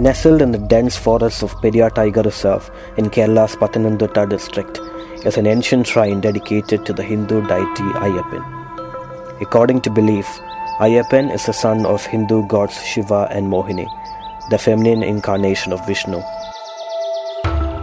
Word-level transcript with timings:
Nestled 0.00 0.42
in 0.42 0.52
the 0.52 0.58
dense 0.58 0.96
forests 0.96 1.42
of 1.42 1.52
Periyar 1.60 1.92
Tiger 1.92 2.22
Reserve 2.22 2.70
in 2.98 3.10
Kerala's 3.10 3.56
Pathanamthitta 3.56 4.28
district 4.30 4.78
is 5.26 5.36
an 5.36 5.44
ancient 5.44 5.88
shrine 5.88 6.20
dedicated 6.20 6.86
to 6.86 6.92
the 6.92 7.02
Hindu 7.02 7.40
deity 7.48 7.88
Ayyappan. 8.06 9.42
According 9.42 9.80
to 9.80 9.90
belief, 9.90 10.24
Ayyappan 10.78 11.34
is 11.34 11.46
the 11.46 11.52
son 11.52 11.84
of 11.84 12.06
Hindu 12.06 12.46
gods 12.46 12.80
Shiva 12.80 13.26
and 13.32 13.48
Mohini, 13.48 13.88
the 14.50 14.58
feminine 14.58 15.02
incarnation 15.02 15.72
of 15.72 15.84
Vishnu. 15.84 16.22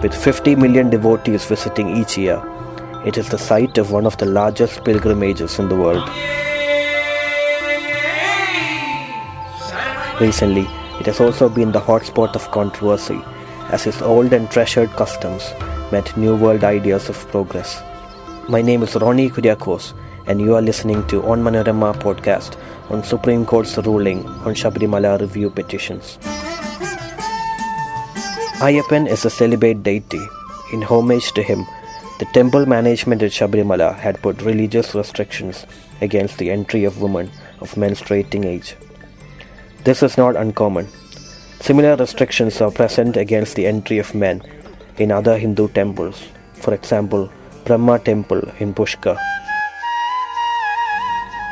With 0.00 0.14
50 0.14 0.54
million 0.54 0.90
devotees 0.90 1.44
visiting 1.44 1.96
each 1.96 2.16
year, 2.16 2.40
it 3.04 3.18
is 3.18 3.28
the 3.28 3.38
site 3.38 3.76
of 3.76 3.90
one 3.90 4.06
of 4.06 4.16
the 4.18 4.26
largest 4.26 4.84
pilgrimages 4.84 5.58
in 5.58 5.68
the 5.68 5.74
world. 5.74 6.08
Recently, 10.20 10.68
it 11.00 11.06
has 11.06 11.20
also 11.20 11.48
been 11.48 11.72
the 11.72 11.80
hotspot 11.80 12.34
of 12.34 12.50
controversy 12.50 13.20
as 13.70 13.86
its 13.86 14.02
old 14.02 14.32
and 14.32 14.50
treasured 14.50 14.90
customs 14.90 15.52
met 15.90 16.16
new 16.16 16.36
world 16.36 16.64
ideas 16.64 17.08
of 17.08 17.28
progress. 17.28 17.82
My 18.48 18.62
name 18.62 18.82
is 18.82 18.94
Ronnie 18.96 19.30
Kuriakose, 19.30 19.92
and 20.26 20.40
you 20.40 20.54
are 20.54 20.62
listening 20.62 21.06
to 21.08 21.22
On 21.24 21.42
Manorama 21.42 21.94
podcast 21.94 22.56
on 22.90 23.02
Supreme 23.02 23.44
Court's 23.44 23.76
ruling 23.78 24.26
on 24.46 24.54
Shabarimala 24.54 25.20
review 25.20 25.50
petitions. 25.50 26.18
Ayyappan 28.60 29.08
is 29.08 29.24
a 29.24 29.30
celibate 29.30 29.82
deity. 29.82 30.24
In 30.72 30.82
homage 30.82 31.32
to 31.32 31.42
him, 31.42 31.66
the 32.18 32.26
temple 32.32 32.66
management 32.66 33.22
at 33.22 33.32
Shabarimala 33.32 33.98
had 33.98 34.22
put 34.22 34.42
religious 34.42 34.94
restrictions 34.94 35.66
against 36.00 36.38
the 36.38 36.50
entry 36.50 36.84
of 36.84 37.02
women 37.02 37.30
of 37.60 37.74
menstruating 37.74 38.44
age. 38.44 38.76
This 39.84 40.02
is 40.02 40.16
not 40.16 40.34
uncommon. 40.34 40.88
Similar 41.60 41.96
restrictions 41.96 42.62
are 42.62 42.70
present 42.70 43.18
against 43.18 43.54
the 43.54 43.66
entry 43.66 43.98
of 43.98 44.14
men 44.14 44.40
in 44.96 45.12
other 45.12 45.36
Hindu 45.36 45.68
temples, 45.68 46.22
for 46.54 46.72
example, 46.72 47.30
Brahma 47.66 47.98
Temple 47.98 48.42
in 48.60 48.72
Pushkar. 48.72 49.18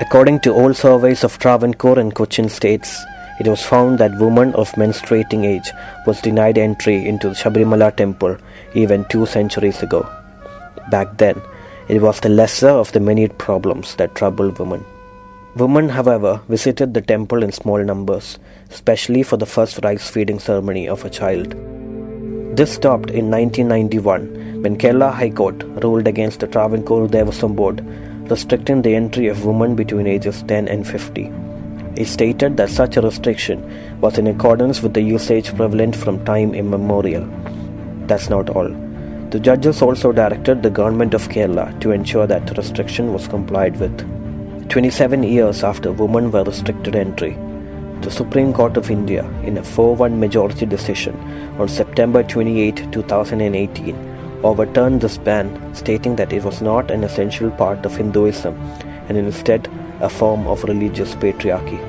According 0.00 0.40
to 0.40 0.54
old 0.54 0.74
surveys 0.74 1.22
of 1.22 1.38
Travancore 1.38 1.98
and 1.98 2.14
Cochin 2.14 2.48
states, 2.48 3.04
it 3.40 3.46
was 3.46 3.62
found 3.62 3.98
that 3.98 4.18
women 4.18 4.54
of 4.54 4.72
menstruating 4.72 5.44
age 5.44 5.70
was 6.06 6.22
denied 6.22 6.56
entry 6.56 7.06
into 7.06 7.28
the 7.28 7.34
Shabarimala 7.34 7.94
temple 7.94 8.38
even 8.74 9.04
two 9.10 9.26
centuries 9.26 9.82
ago. 9.82 10.08
Back 10.90 11.18
then, 11.18 11.42
it 11.88 12.00
was 12.00 12.20
the 12.20 12.30
lesser 12.30 12.70
of 12.70 12.90
the 12.92 13.00
many 13.00 13.28
problems 13.28 13.96
that 13.96 14.14
troubled 14.14 14.58
women. 14.58 14.82
Women, 15.56 15.88
however, 15.90 16.40
visited 16.48 16.94
the 16.94 17.00
temple 17.00 17.44
in 17.44 17.52
small 17.52 17.78
numbers, 17.84 18.40
especially 18.70 19.22
for 19.22 19.36
the 19.36 19.46
first 19.46 19.78
rice 19.84 20.10
feeding 20.10 20.40
ceremony 20.40 20.88
of 20.88 21.04
a 21.04 21.10
child. 21.10 21.54
This 22.56 22.72
stopped 22.72 23.10
in 23.10 23.30
1991 23.30 24.62
when 24.62 24.76
Kerala 24.76 25.12
High 25.12 25.30
Court 25.30 25.62
ruled 25.84 26.08
against 26.08 26.40
the 26.40 26.48
Travancore 26.48 27.06
Devaswam 27.06 27.54
Board, 27.54 27.86
restricting 28.28 28.82
the 28.82 28.96
entry 28.96 29.28
of 29.28 29.44
women 29.44 29.76
between 29.76 30.08
ages 30.08 30.42
10 30.42 30.66
and 30.66 30.84
50. 30.84 31.32
It 31.94 32.06
stated 32.06 32.56
that 32.56 32.70
such 32.70 32.96
a 32.96 33.02
restriction 33.02 34.00
was 34.00 34.18
in 34.18 34.26
accordance 34.26 34.82
with 34.82 34.94
the 34.94 35.02
usage 35.02 35.54
prevalent 35.54 35.94
from 35.94 36.24
time 36.24 36.52
immemorial. 36.52 37.28
That's 38.08 38.28
not 38.28 38.50
all. 38.50 38.70
The 39.30 39.38
judges 39.38 39.82
also 39.82 40.10
directed 40.10 40.64
the 40.64 40.70
government 40.70 41.14
of 41.14 41.28
Kerala 41.28 41.80
to 41.80 41.92
ensure 41.92 42.26
that 42.26 42.58
restriction 42.58 43.12
was 43.12 43.28
complied 43.28 43.78
with. 43.78 44.23
27 44.68 45.22
years 45.22 45.62
after 45.62 45.92
women 45.92 46.30
were 46.30 46.42
restricted 46.42 46.96
entry, 46.96 47.36
the 48.00 48.10
Supreme 48.10 48.52
Court 48.52 48.76
of 48.76 48.90
India, 48.90 49.24
in 49.42 49.58
a 49.58 49.62
4 49.62 49.94
1 49.94 50.18
majority 50.18 50.66
decision 50.66 51.16
on 51.58 51.68
September 51.68 52.22
28, 52.22 52.92
2018, 52.92 53.94
overturned 54.42 55.00
this 55.00 55.18
ban, 55.18 55.74
stating 55.74 56.16
that 56.16 56.32
it 56.32 56.42
was 56.42 56.60
not 56.60 56.90
an 56.90 57.04
essential 57.04 57.50
part 57.50 57.84
of 57.86 57.96
Hinduism 57.96 58.54
and 59.08 59.16
instead 59.16 59.68
a 60.00 60.08
form 60.08 60.46
of 60.46 60.64
religious 60.64 61.14
patriarchy. 61.14 61.80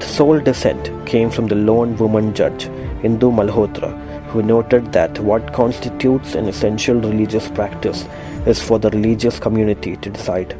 The 0.00 0.06
sole 0.06 0.40
dissent 0.40 0.90
came 1.06 1.30
from 1.30 1.46
the 1.46 1.54
lone 1.54 1.96
woman 1.96 2.34
judge, 2.34 2.66
Indu 3.02 3.32
Malhotra, 3.32 3.92
who 4.28 4.42
noted 4.42 4.92
that 4.92 5.18
what 5.20 5.52
constitutes 5.52 6.34
an 6.34 6.46
essential 6.46 6.96
religious 6.96 7.48
practice 7.48 8.06
is 8.44 8.60
for 8.60 8.78
the 8.78 8.90
religious 8.90 9.38
community 9.38 9.96
to 9.98 10.10
decide 10.10 10.56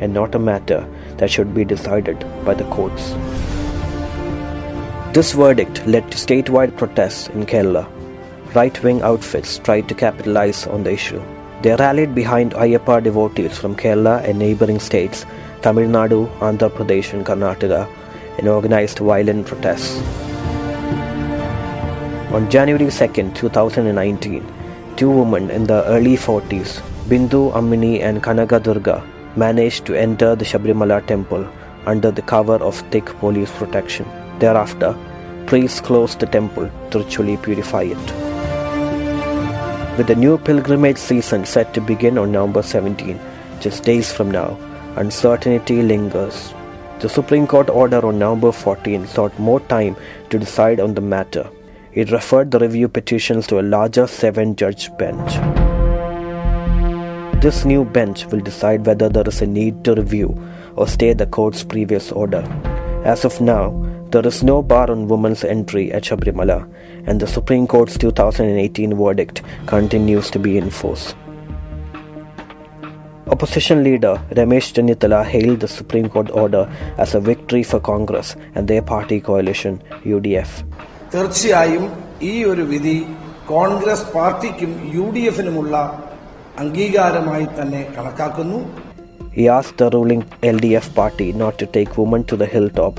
and 0.00 0.12
not 0.12 0.34
a 0.34 0.38
matter 0.38 0.86
that 1.18 1.30
should 1.30 1.54
be 1.54 1.64
decided 1.64 2.18
by 2.44 2.54
the 2.54 2.64
courts. 2.64 3.14
This 5.12 5.32
verdict 5.32 5.86
led 5.86 6.10
to 6.10 6.18
statewide 6.18 6.76
protests 6.76 7.28
in 7.28 7.46
Kerala. 7.46 7.88
Right 8.54 8.82
wing 8.82 9.02
outfits 9.02 9.58
tried 9.58 9.88
to 9.88 9.94
capitalize 9.94 10.66
on 10.66 10.84
the 10.84 10.92
issue. 10.92 11.22
They 11.62 11.74
rallied 11.74 12.14
behind 12.14 12.52
Ayyappa 12.52 13.02
devotees 13.02 13.58
from 13.58 13.74
Kerala 13.74 14.22
and 14.22 14.38
neighboring 14.38 14.78
states, 14.78 15.24
Tamil 15.62 15.88
Nadu, 15.88 16.28
Andhra 16.38 16.70
Pradesh, 16.70 17.12
and 17.12 17.26
Karnataka, 17.26 17.88
and 18.38 18.48
organized 18.48 18.98
violent 19.00 19.46
protests. 19.46 19.96
On 22.32 22.48
January 22.48 22.90
2, 22.90 23.32
2019, 23.32 24.46
two 24.96 25.10
women 25.10 25.50
in 25.50 25.64
their 25.64 25.82
early 25.84 26.16
40s, 26.16 26.80
Bindu 27.08 27.52
Ammini 27.54 28.02
and 28.02 28.22
Kanaka 28.22 28.60
Durga, 28.60 29.02
managed 29.38 29.86
to 29.86 29.94
enter 29.94 30.34
the 30.34 30.44
Shabarimala 30.44 31.06
temple 31.06 31.48
under 31.86 32.10
the 32.10 32.22
cover 32.22 32.56
of 32.56 32.76
thick 32.90 33.06
police 33.20 33.50
protection. 33.52 34.06
Thereafter, 34.38 34.96
priests 35.46 35.80
closed 35.80 36.20
the 36.20 36.26
temple 36.26 36.70
to 36.90 36.98
ritually 36.98 37.36
purify 37.36 37.82
it. 37.82 38.04
With 39.96 40.06
the 40.06 40.14
new 40.14 40.38
pilgrimage 40.38 40.98
season 40.98 41.44
set 41.44 41.74
to 41.74 41.80
begin 41.80 42.18
on 42.18 42.32
November 42.32 42.62
17, 42.62 43.18
just 43.60 43.84
days 43.84 44.12
from 44.12 44.30
now, 44.30 44.56
uncertainty 44.96 45.82
lingers. 45.82 46.54
The 47.00 47.08
Supreme 47.08 47.46
Court 47.46 47.70
order 47.70 48.04
on 48.04 48.18
November 48.18 48.52
14 48.52 49.06
sought 49.06 49.38
more 49.38 49.60
time 49.60 49.96
to 50.30 50.38
decide 50.38 50.80
on 50.80 50.94
the 50.94 51.00
matter. 51.00 51.48
It 51.92 52.12
referred 52.12 52.50
the 52.50 52.58
review 52.58 52.88
petitions 52.88 53.46
to 53.48 53.60
a 53.60 53.68
larger 53.76 54.06
seven 54.06 54.54
judge 54.56 54.96
bench. 54.98 55.67
This 57.40 57.64
new 57.64 57.84
bench 57.84 58.26
will 58.26 58.40
decide 58.40 58.84
whether 58.84 59.08
there 59.08 59.28
is 59.28 59.40
a 59.42 59.46
need 59.46 59.84
to 59.84 59.94
review 59.94 60.28
or 60.74 60.88
stay 60.88 61.12
the 61.12 61.26
court's 61.26 61.62
previous 61.62 62.10
order. 62.10 62.42
As 63.04 63.24
of 63.24 63.40
now, 63.40 63.64
there 64.10 64.26
is 64.26 64.42
no 64.42 64.60
bar 64.60 64.90
on 64.90 65.06
women's 65.06 65.44
entry 65.44 65.92
at 65.92 66.02
Shabrimala, 66.02 66.68
and 67.06 67.20
the 67.20 67.28
Supreme 67.28 67.68
Court's 67.68 67.96
2018 67.96 68.96
verdict 68.96 69.42
continues 69.66 70.30
to 70.30 70.40
be 70.40 70.58
in 70.58 70.68
force. 70.70 71.14
Opposition 73.28 73.84
leader 73.84 74.20
Ramesh 74.30 74.72
Chennithala 74.72 75.24
hailed 75.24 75.60
the 75.60 75.68
Supreme 75.68 76.08
Court 76.08 76.30
order 76.32 76.68
as 76.96 77.14
a 77.14 77.20
victory 77.20 77.62
for 77.62 77.78
Congress 77.78 78.34
and 78.56 78.66
their 78.66 78.82
party 78.82 79.20
coalition 79.20 79.80
UDF. 80.04 80.50
തീർച്ചയായും 81.12 81.84
ഈ 82.30 82.32
ഒരു 82.50 82.64
വിധി 82.72 82.96
കോൺഗ്രസ് 83.52 84.06
പാർട്ടിക്കും 84.14 84.72
U 84.96 85.04
D 85.14 85.22
എഫിനുമുള്ള 85.30 85.74
അംഗീകാരമായി 86.63 87.47
തന്നെ 87.59 87.83
കണക്കാക്കുന്നു 87.97 88.59
He 89.37 89.45
asked 89.49 89.77
the 89.77 89.89
ruling 89.89 90.19
LDF 90.49 90.87
party 90.97 91.27
not 91.33 91.53
to 91.57 91.65
take 91.75 91.91
women 91.97 92.23
to 92.23 92.35
the 92.35 92.45
hilltop 92.45 92.95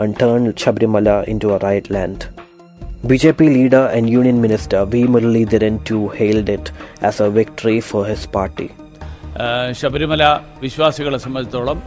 and 0.00 0.18
turn 0.22 0.52
Shabarimala 0.54 1.16
into 1.32 1.52
a 1.54 1.58
riot 1.58 1.86
land. 1.96 2.20
BJP 3.04 3.40
leader 3.56 3.84
and 3.96 4.10
Union 4.10 4.38
Minister 4.40 4.80
V. 4.84 5.04
Muralidharan 5.06 5.76
too 5.84 6.02
hailed 6.18 6.48
it 6.48 6.66
as 7.00 7.20
a 7.20 7.30
victory 7.30 7.78
for 7.90 8.02
his 8.04 8.24
party. 8.36 8.68
ആ, 9.38 9.46
ശബരിമല 9.80 10.24
വിശ്വാസികളെ 10.64 11.18
സംബന്ധിച്ചിടത്തോളം 11.24 11.78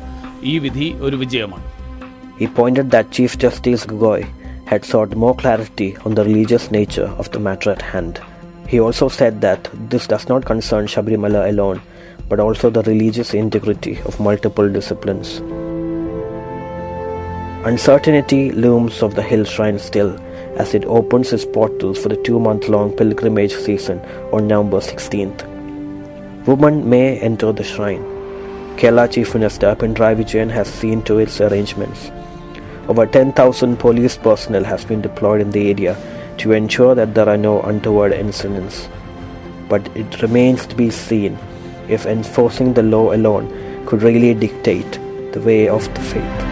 ഈ 0.43 0.55
വിധി 0.65 0.87
ഒരു 1.07 1.17
വിജയമാണ് 1.23 1.65
He 2.39 2.47
pointed 2.59 2.87
that 2.91 3.11
Chief 3.15 3.31
Justice 3.43 3.83
Gogoi 3.91 4.21
had 4.65 4.83
sought 4.91 5.21
more 5.23 5.35
clarity 5.35 5.89
on 6.05 6.13
the 6.13 6.23
religious 6.23 6.65
nature 6.71 7.09
of 7.21 7.27
the 7.33 7.41
matter 7.47 7.69
at 7.75 7.83
hand. 7.93 8.15
He 8.66 8.80
also 8.80 9.08
said 9.08 9.40
that 9.42 9.68
this 9.90 10.06
does 10.06 10.28
not 10.28 10.44
concern 10.44 10.86
Shabarimala 10.86 11.48
alone, 11.48 11.80
but 12.28 12.40
also 12.40 12.70
the 12.70 12.82
religious 12.82 13.34
integrity 13.34 14.00
of 14.06 14.18
multiple 14.20 14.68
disciplines. 14.68 15.40
Uncertainty 17.66 18.52
looms 18.52 19.02
of 19.02 19.14
the 19.14 19.22
hill 19.22 19.44
shrine 19.44 19.78
still 19.78 20.18
as 20.56 20.74
it 20.74 20.84
opens 20.84 21.32
its 21.32 21.44
portals 21.44 21.98
for 21.98 22.08
the 22.08 22.16
two 22.22 22.38
month 22.38 22.68
long 22.68 22.94
pilgrimage 22.96 23.54
season 23.54 24.00
on 24.32 24.46
November 24.46 24.78
16th. 24.78 25.46
Women 26.46 26.88
may 26.88 27.18
enter 27.20 27.52
the 27.52 27.64
shrine. 27.64 28.02
Kerala 28.76 29.10
Chief 29.10 29.32
Minister 29.34 29.74
Pinarayi 29.74 30.16
Vijayan 30.16 30.50
has 30.50 30.68
seen 30.68 31.02
to 31.02 31.18
its 31.18 31.40
arrangements. 31.40 32.10
Over 32.88 33.06
10,000 33.06 33.78
police 33.78 34.16
personnel 34.18 34.64
has 34.64 34.84
been 34.84 35.00
deployed 35.00 35.40
in 35.40 35.50
the 35.50 35.70
area 35.70 35.96
to 36.38 36.52
ensure 36.52 36.94
that 36.94 37.14
there 37.14 37.28
are 37.28 37.36
no 37.36 37.62
untoward 37.62 38.12
incidents. 38.12 38.88
But 39.68 39.86
it 39.96 40.22
remains 40.22 40.66
to 40.66 40.74
be 40.74 40.90
seen 40.90 41.38
if 41.88 42.06
enforcing 42.06 42.74
the 42.74 42.82
law 42.82 43.12
alone 43.12 43.48
could 43.86 44.02
really 44.02 44.34
dictate 44.34 44.98
the 45.32 45.40
way 45.40 45.68
of 45.68 45.82
the 45.94 46.00
faith. 46.00 46.43